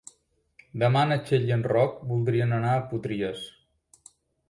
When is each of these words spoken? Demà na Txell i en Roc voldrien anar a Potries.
Demà 0.83 1.03
na 1.09 1.17
Txell 1.27 1.45
i 1.51 1.55
en 1.57 1.67
Roc 1.73 2.01
voldrien 2.15 2.59
anar 2.61 2.75
a 2.75 2.83
Potries. 2.91 3.49